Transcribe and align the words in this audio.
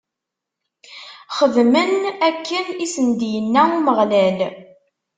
Xedmen 1.37 1.91
akken 2.27 2.65
i 2.83 2.85
sen-d-inna 2.93 3.63
Umeɣlal. 3.77 4.39